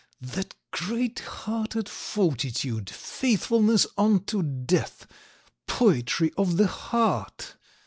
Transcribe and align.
that 0.19 0.55
great 0.71 1.19
hearted 1.19 1.87
fortitude, 1.87 2.89
faithfulness 2.89 3.85
unto 3.99 4.41
death, 4.41 5.05
poetry 5.67 6.31
of 6.39 6.57
the 6.57 6.65
heart. 6.65 7.55